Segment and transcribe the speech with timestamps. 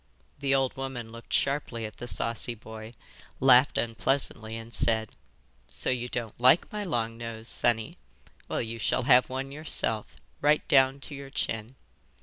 [0.39, 2.95] The old woman looked sharply at the saucy boy,
[3.39, 5.11] laughed unpleasantly, and said:
[5.67, 7.97] 'So you don't like my long nose, sonny?
[8.47, 11.75] Well, you shall have one yourself, right down to your chin.